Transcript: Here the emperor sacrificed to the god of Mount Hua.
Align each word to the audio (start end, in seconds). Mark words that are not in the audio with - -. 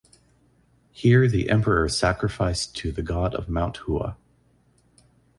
Here 0.91 1.27
the 1.27 1.51
emperor 1.51 1.87
sacrificed 1.87 2.75
to 2.77 2.91
the 2.91 3.03
god 3.03 3.35
of 3.35 3.47
Mount 3.49 3.77
Hua. 3.85 4.15